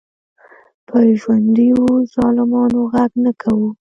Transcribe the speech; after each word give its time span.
په 0.87 0.97
ژوندیو 1.19 1.83
ظالمانو 2.13 2.79
غږ 2.91 3.11
نه 3.23 3.31
کوو. 3.41 3.69